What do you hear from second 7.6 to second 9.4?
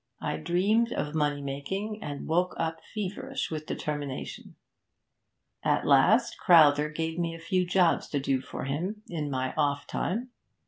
jobs to do for him in